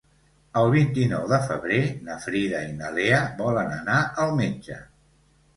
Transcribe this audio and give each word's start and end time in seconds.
El 0.61 0.71
vint-i-nou 0.75 1.27
de 1.31 1.37
febrer 1.49 1.81
na 2.09 2.17
Frida 2.25 2.63
i 2.71 2.71
na 2.81 2.89
Lea 2.97 3.21
volen 3.45 3.73
anar 3.79 4.03
al 4.25 4.35
metge. 4.41 4.81